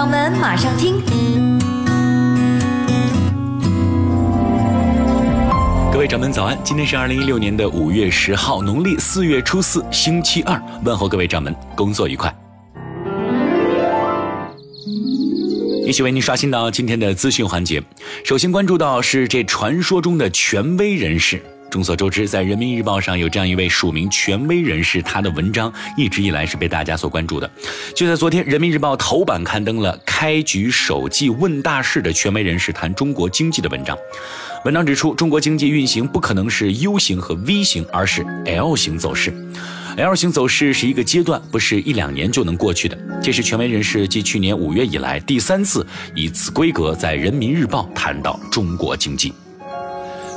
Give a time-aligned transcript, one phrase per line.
[0.00, 0.94] 掌门马上听，
[5.92, 6.58] 各位掌门早安！
[6.64, 10.58] 今天是二零一六年的五月十号，农历四月初四，星期二。
[10.86, 12.34] 问候各位掌门，工作愉快。
[15.86, 17.82] 一起为您刷新到今天的资讯环节。
[18.24, 21.42] 首先关注到是这传说中的权威人士。
[21.70, 27.48] 众所周知，在人民日报上有这样一位署名权威人士，他的文章一直以来是被大家所关注的。
[27.94, 33.96] 就在昨天，人民日报头版刊登了“开局首季问大事”的权威人士谈中国经济的文章。
[34.64, 39.32] 文章指出，中国经济运行不可能是 U 型和 V 型，而是 L 型走势。
[39.96, 42.98] L 型走势是一个阶段，不是一两年就能过去的。
[43.22, 49.32] 这是权威人士继去年五月以来第三次以此规格在人民日报谈到中国经济。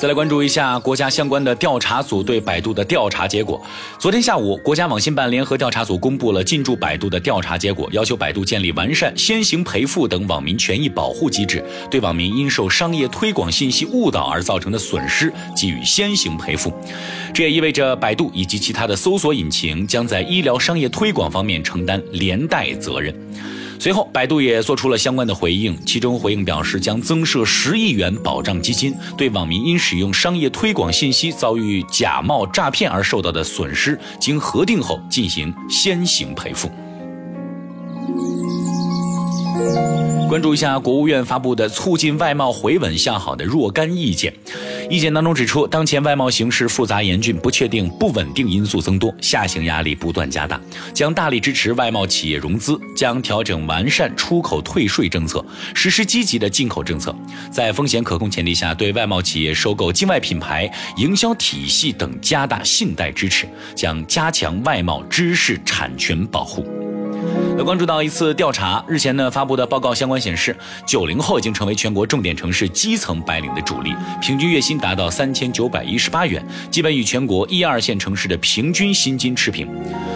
[0.00, 3.60] 再来关注一下国家相关的调查组对百度的调查结果。
[3.98, 16.72] 昨天下午，国家网信办联合调查组公布了进驻百度的调查结果，要求百度建立完善先行赔付等网民权益保护机制，对网民因受商业推广信息误导而造成的损失给予先行赔付。
[17.34, 23.14] 这也意味着百度以及其他的搜索引擎将在医疗商业推广方面承担连带责任。
[23.80, 36.70] 随后，百度也做出了相关的回应，其中回应表示将增设十亿元保障基金，对网民因使用商业推广信息遭遇假冒诈骗而受到的损失，经核定后进行先行赔付。
[40.30, 44.32] 关注一下国务院发布的促进外贸回稳向好的若干意见。
[44.88, 50.60] 意见当中指出，当前外贸形势复杂严峻，不确定、不稳定因素增多，下行压力不断加大，
[50.94, 57.12] 将大力支持外贸企业融资，将调整完善出口退税政策，实施积极的进口政策，
[57.50, 66.64] 在风险可控前提下，对外贸企业收购境外品牌、营销体系等加大信贷支持，将加强外贸知识产权保护。
[67.64, 79.68] 关注到一次调查，日前呢发布的报告相关显示，九零后已经成为全国重点城市基层白领的主力，平均月薪达到三千九百一十八元，基本与全国一二线城市的平均薪金持平。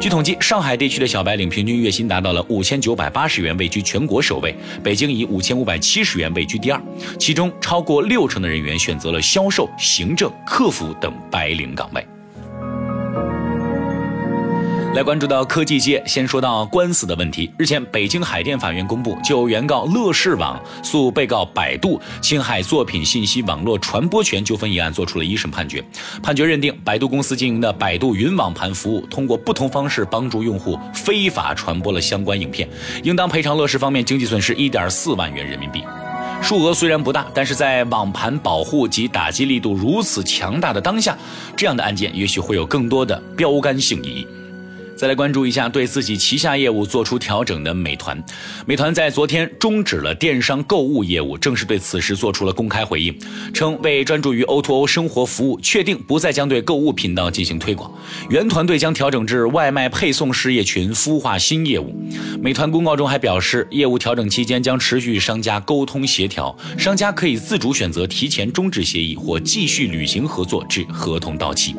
[0.00, 6.80] 据统计，上海地区的小白领平均月薪达到了五千九百八十元，位居全国首位；北京以五千五百七十元位居第二，
[7.18, 12.06] 其中超过六成的人员选择了销售、行政、客服等白领岗位。
[14.96, 17.52] 来关注到科技界，先说到官司的问题。
[17.58, 25.84] 日前，北京海淀法院公布，就原告乐视网诉被告百度侵害作品信息网络传播权纠纷一案作出了一审判决。
[26.22, 32.66] 判决认定，百度公司经营的百度云网盘服务，通过不同方式帮助用户非法传播了相关影片，
[33.02, 35.84] 应当赔偿乐视方面经济损失一点四万元人民币。
[36.40, 41.14] 数额虽然不大，但是在网盘保护及打击力度如此强大的当下，
[41.54, 44.26] 这样的案件也许会有更多的标杆性意义。
[44.96, 48.22] 再来关注一下对自己旗下业务做出调整的美团。
[48.66, 53.16] 美团在昨天终止了电商购物业务，正式对此事做出了公开回应，
[53.52, 57.92] 称为专注于 O2O 生活服务，确定不再将对购物频道进行推广。
[58.30, 61.94] 原团队将调整至外卖配送事业群，孵化新业务。
[62.40, 71.74] 美团公告中还表示，业务调整期间将持续与商家沟通协调，商家可以自主选择提前终止协议或继续履行合作至合同到期。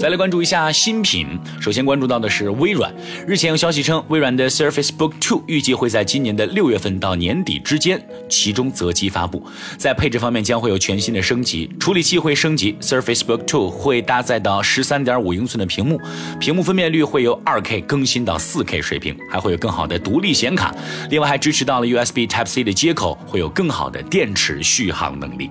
[0.00, 1.26] 再来关注一下新品，
[1.60, 2.90] 首先关注到的是微软。
[3.26, 9.46] 日前有消息称，微软的 Surface Book 2预计会在今年的六月份到年底之间，其中择机发布。
[9.76, 16.00] 在配置方面将会有全新的升级，处理器会升级，Surface Book 2会搭载到十三点五英寸的屏幕，
[16.40, 20.74] 屏幕分辨率会由二 K 更新到四 K 水平，还会有更好的独立显卡，
[21.10, 25.50] 另外还支持到了 USB Type C 的接口，会有更好的电池续航能力。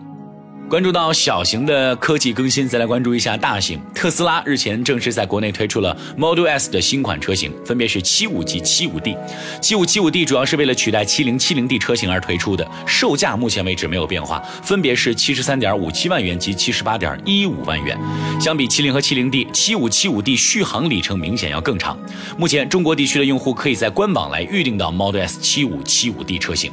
[0.69, 3.81] 关注到小型的科技更新，再来关注一下大型。
[3.95, 9.17] 特斯拉日前正式在国内推出了 Model S 的新款车型，分别是七五及七五 D。
[9.59, 17.97] 七五七五 D 主要是为了取代七零七零 D 车型而推出的，售价目前为止没有变化，分别是七十三点五七万元及七十八点一五万元。
[18.39, 21.97] 相比七零和七零 D，七五七五 D 续航里程明显要更长。
[22.37, 26.71] 目前中国地区的用户可以在官网来预定到 Model S 七五七五 D 车型。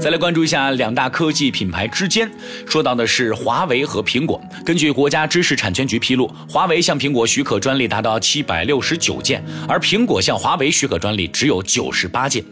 [0.00, 2.30] 再来关注一下两大科技品牌之间，
[2.66, 4.40] 说到的是华为和苹果。
[4.64, 12.42] 根据国家知识产权局披露，华为向苹果许可专利达到七百六十九件，而苹果向华为许可专利只有九十八件。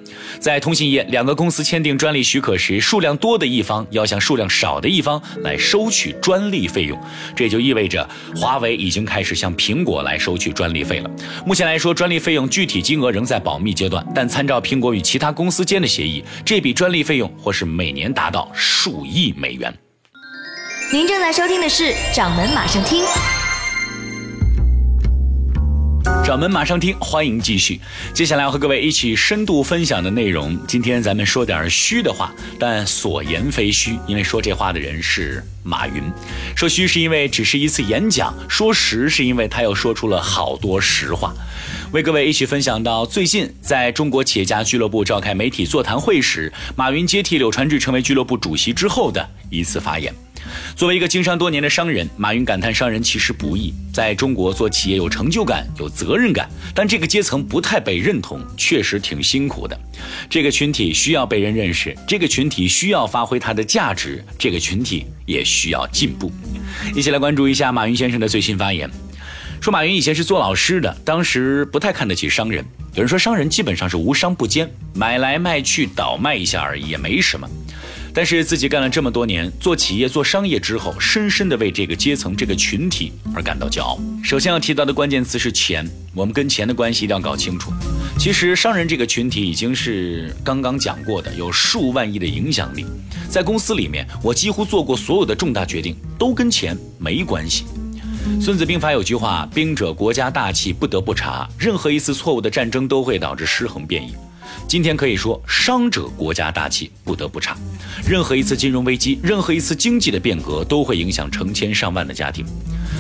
[0.41, 6.99] 在通信业，两个公司签订专利许可时，数量多的一方要向数量少的一方来收取专利费用，
[7.35, 11.11] 这也就意味着华为已经开始向苹果来收取专利费了。
[11.47, 19.73] 目前来说，专利费用具体金额仍在保密阶段，但参照苹果与其他公司间的协议，这笔专利费用或是每年达到数亿美元。
[20.93, 21.85] 您正在收听的是
[22.15, 23.03] 《掌门马上听》，
[26.27, 27.81] 掌门马上听，欢迎继续。
[28.13, 36.03] 接下来要和各位一起深度分享的内容，今天咱们说点虚的话，但所言非虚，因为说这话的人是马云。
[36.57, 41.33] 说虚是因为只是一次演讲，说实是因为他又说出了好多实话。
[41.93, 50.13] 为各位一起分享到最近在中国企业家俱乐部召开媒体座谈会时，马云接替柳传志成为俱乐部主席之后的一次发言。
[50.75, 53.73] 作为一个经商多年的商人，马云感叹商人其实不易。
[53.93, 59.79] 在中国做企业有成就感、有责任感，但这个阶层不太被认同，确实挺辛苦的。
[60.29, 66.31] 这个群体需要被人认识，这个群体需要发挥它的价值，这个群体也需要进步。
[66.95, 68.91] 一起来关注一下马云先生的最新发言。
[69.61, 72.63] 说马云以前是做老师的，当时不太看得起商人。
[72.95, 77.49] 有人说商人基本上是无商不奸，买来卖去倒卖一下而已，也没什么。
[78.17, 84.01] 但是自己干了这么多年做企业做商业之后，深深的为这个阶层这个群体而感到骄傲。
[84.25, 87.71] 首先要提到的关键词是钱，我们跟钱的关系一定要搞清楚。
[88.19, 92.87] 其实商人这个群体已经是刚刚讲过的，有数万亿的影响力。
[93.29, 97.67] 在公司里面，我几乎做过所有的重大决定都跟钱没关系。
[98.41, 101.47] 孙子兵法有句话：兵者，国家大器，不得不察。
[101.59, 104.15] 任何一次错误的战争都会导致尸横遍野。
[104.69, 107.57] 今天可以说，商者国家大气不得不差。
[108.07, 112.45] 任何一次金融危机，任何一次经济的变革，都会影响成千上万的家庭。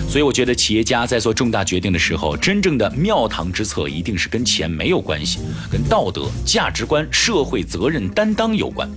[0.08, 5.40] 所以，我觉得企业家在做重大决定的时候，真正的庙堂之策一定是跟钱没有关系，
[5.70, 8.88] 跟道德、价值观、社会责任担当有关。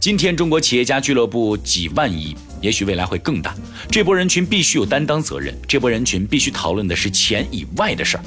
[0.00, 3.54] 今天中国企业家俱乐部几万亿，也许未来会更大。
[3.90, 8.24] 这波人群必须有担当责任，这波人群必须讨论的是钱以外的事儿。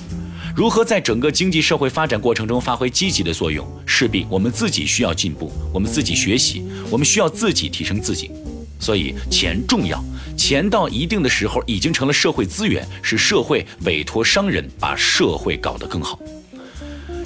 [0.56, 3.68] 如何在整个经济社会发展过程中发挥积极的作用？
[3.86, 8.32] 势必我们自己需要进步，我们自己学习，我们需要自己提升自己。
[8.80, 10.02] 所以钱重要，
[10.38, 16.18] 钱到一定的时候已经成了社会资源，是社会委托商人把社会搞得更好。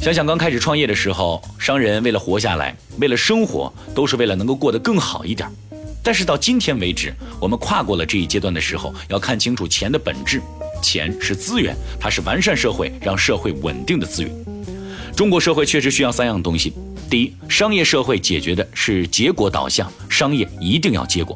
[0.02, 5.48] 想想刚开始创业的时候，商人为了活下来，为了生活，都是为了能够过得更好一点。
[6.02, 10.42] 但是到今天为止，我们跨过了这一阶段的时候，要看清楚钱的本质。
[10.81, 14.31] 钱是资源，它是完善社会、让社会稳定的资源。
[15.16, 16.74] 中国社会确实需要三样东西：
[17.10, 21.36] 第一，商业社会解决的是结果导向，商业一定要结果；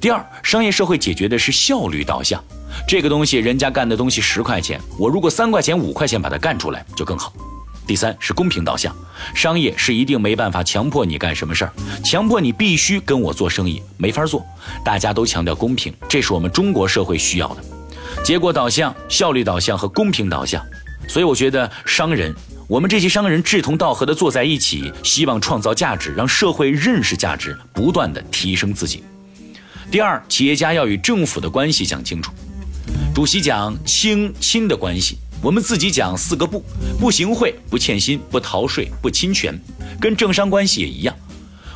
[0.00, 2.42] 第二，商业社会解决的是效率导向，
[2.86, 7.30] 这个东西人家干的东西十块钱，我如果三块钱、五块钱把它干出来就更好；
[7.86, 8.96] 第三是公平导向，
[9.34, 14.42] 商业是一定没办法强迫你干什么事儿，强迫你必须跟我做生意没法做，
[14.82, 17.62] 大家都强调公平，这是我们中国社会需要的。
[18.24, 20.64] 结果导向、效率导向和公平导向，
[21.08, 22.34] 所以我觉得商人，
[22.66, 29.02] 我们这些商人志同道合的坐在一起，希望创造价值，让社会认识价值，不断的提升自己。
[29.90, 32.30] 第二，企业家要与政府的关系讲清楚。
[33.14, 36.62] 主席讲清亲的关系，我们自己讲四个不：
[37.00, 39.58] 不行贿、不欠薪、不逃税、不侵权。
[40.00, 41.16] 跟政商关系也一样。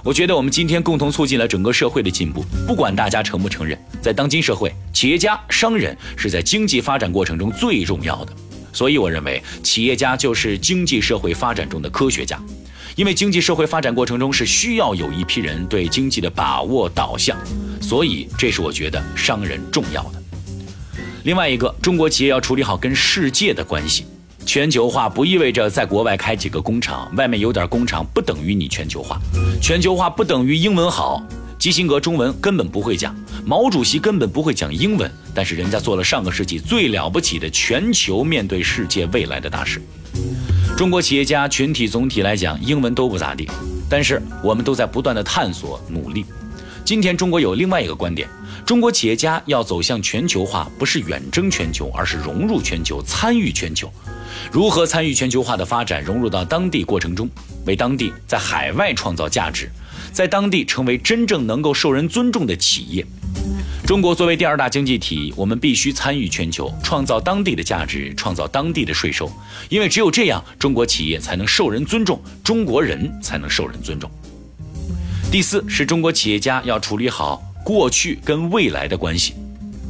[0.04, 8.32] 我觉得我们今天共同促进了整个社会的进步，不管大家承不承认，在当今社会，企业家、商人是在经济发展过程中最重要的。
[8.72, 12.36] 所以，我认为企业家就是经济社会发展中的科学家，
[12.96, 17.38] 因为经济社会发展过程中是需要有一批人对经济的把握导向，
[17.80, 20.20] 所以这是我觉得商人重要的。
[21.22, 24.04] 另外一个，中国企业要处理好跟世界的关系。
[24.44, 29.18] 全球化不意味着在国外开几个工厂，外面有点工厂不等于你全球化。
[29.60, 31.22] 全球化不等于英文好，
[31.58, 33.14] 基辛格中文根本不会讲，
[33.46, 39.80] 毛主席根本不会讲英文，但是人家做了上个世纪最了不起的全球面对世界未来的大事。
[40.76, 43.48] 中国企业家群体总体来讲英文都不咋地，
[43.88, 46.26] 但是我们都在不断的探索努力。
[46.84, 48.28] 今天中国有另外一个观点。
[48.64, 53.92] 中国企业家要走向全球化，不是远征全球，而是融入全球，参与全球。
[54.50, 57.28] 如何参与全球化的发展，融入到当地过程中，
[57.66, 59.70] 为当地在海外创造价值，
[60.12, 63.04] 在当地成为真正能够受人尊重的企业？
[63.84, 69.30] 中国作为第二大经济体，我们必须参与全球，创造当地的价值，创造当地的税收，
[69.68, 74.08] 因为只有这样，中国企业才能受人尊重，中国人才能受人尊重。
[75.30, 77.42] 第四，是中国企业家要处理好。
[77.64, 79.34] 过去跟未来的关系，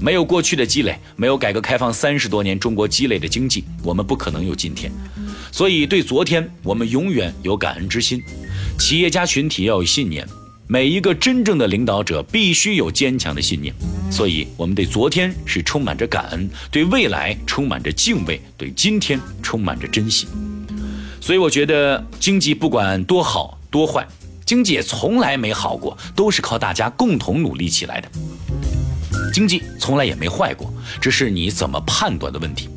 [0.00, 4.92] 没有过去的积累，没有改革开放三十多年中国积累的经济，我们不可能有今天。
[5.50, 8.22] 所以对昨天，我们永远有感恩之心。
[8.78, 10.26] 企业家群体要有信念，
[10.66, 13.74] 每一个真正的领导者必须有坚强的信念。
[14.10, 20.26] 所以，我们对昨天是充满着感恩，对未来充满着敬畏，对今天充满着珍惜。
[21.20, 24.06] 所以，我觉得经济不管多好多坏。
[24.44, 28.08] 经济从来没好过，都是靠大家共同努力起来的。
[29.32, 32.68] 经济从来也没坏过，这是你怎么判断的问题。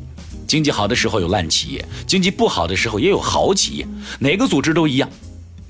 [0.46, 3.86] 经济好的时候有烂企业，经济不好的时候也有好企业，
[4.20, 5.10] 哪个组织都一样。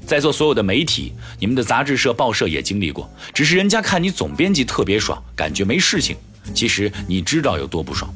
[0.07, 6.15] 在座所有的媒体，你们的杂志社、报社也经历过，只是人家看你总编辑特别爽，感觉没事情，
[6.55, 8.09] 其实你知道有多不爽。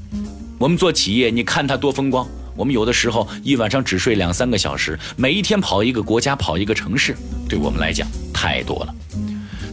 [0.59, 7.17] 我们做企业，你看他多风光，我们有的时候一晚上只睡两三个小时，每一天跑一个国家，跑一个城市，
[7.49, 8.95] 对我们来讲太多了。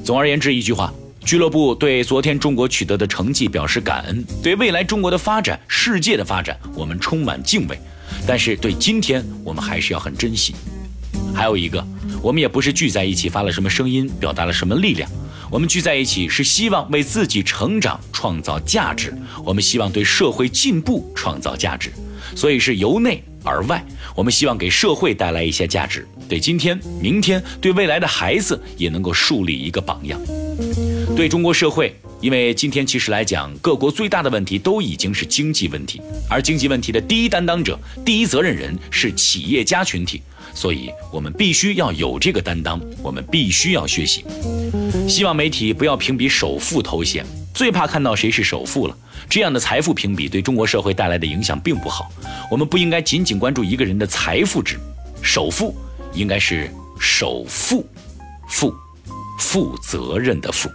[0.03, 0.93] 总而言之，一句话。
[1.25, 7.77] 俱乐部对昨天中国取得的成绩表示感恩，对未来中国的发展、世界的发展，我们充满敬畏。
[8.25, 10.55] 但是对今天，我们还是要很珍惜。
[11.35, 11.85] 还有一个，
[12.21, 15.11] 我们也不是聚在一起发了什么声音，表达了什么力量。
[15.49, 19.13] 我们聚在一起是希望为自己成长创造价值，
[19.45, 21.91] 我们希望对社会进步创造价值，
[22.35, 23.83] 所以是由内而外。
[24.13, 30.19] 我们希望给社会带来一些价值，对今天、明天、对未来的孩子也能够树立一个榜样。
[31.15, 40.21] 对中国社会，因为今天其实来讲，各国最大的问题都已经是经济问题，而经济问题的第一担当者、第一责任人是企业家群体，
[40.53, 44.25] 所以我们必须要有这个担当，我们必须要学习。
[45.07, 48.97] 希望媒体不要评比首富头衔，最怕看到谁是首富了。
[49.29, 52.11] 这样的财富评比对中国社会带来的影响并不好。
[52.49, 54.79] 我们不应该仅仅关注一个人的财富值，
[55.21, 55.75] 首富
[56.13, 56.69] 应该是
[56.99, 57.85] 首富，
[58.49, 58.73] 负，
[59.37, 60.67] 负责任的负。